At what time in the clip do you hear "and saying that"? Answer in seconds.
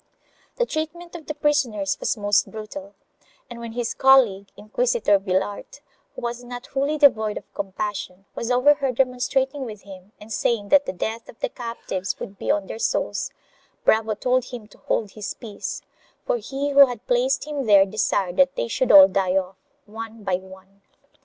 10.19-10.87